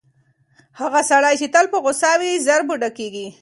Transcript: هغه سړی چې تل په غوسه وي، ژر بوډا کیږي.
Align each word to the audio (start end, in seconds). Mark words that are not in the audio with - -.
هغه 0.79 1.01
سړی 1.11 1.33
چې 1.41 1.47
تل 1.53 1.65
په 1.73 1.77
غوسه 1.83 2.11
وي، 2.19 2.31
ژر 2.45 2.61
بوډا 2.67 2.89
کیږي. 2.97 3.27